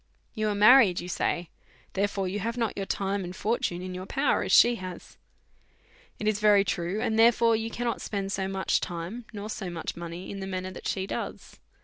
You 0.33 0.47
are 0.49 0.55
married, 0.55 0.99
you 0.99 1.07
say; 1.07 1.51
therefore 1.93 2.27
you 2.27 2.39
have 2.39 2.57
not 2.57 2.75
your 2.75 2.87
time 2.87 3.23
and 3.23 3.35
fortune 3.35 3.83
in 3.83 3.93
your 3.93 4.07
power 4.07 4.41
as 4.41 4.51
she 4.51 4.77
has. 4.77 5.15
It 6.17 6.27
is 6.27 6.39
very 6.39 6.63
true; 6.63 6.99
and 6.99 7.19
therefore 7.19 7.55
you 7.55 7.69
cannot 7.69 8.01
spend 8.01 8.31
so 8.31 8.47
much 8.47 8.79
time, 8.81 9.25
nor 9.31 9.47
so 9.47 9.69
much 9.69 9.95
money, 9.95 10.31
in 10.31 10.39
the 10.39 10.47
manner 10.47 10.71
that 10.71 10.87
she 10.87 11.05
does. 11.05 11.59